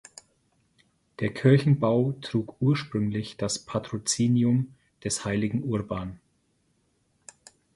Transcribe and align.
Der 1.19 1.31
Kirchenbau 1.31 2.13
trug 2.23 2.59
ursprünglich 2.59 3.37
das 3.37 3.59
Patrozinium 3.59 4.73
des 5.03 5.25
heiligen 5.25 5.63
Urban. 5.63 6.19